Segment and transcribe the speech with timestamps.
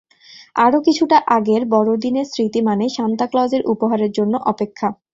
[0.55, 4.87] আরও কিছুটা আগের বড়দিনের স্মৃতি মানেই সান্তা ক্লজের উপহারের জন্য অপেক্ষা।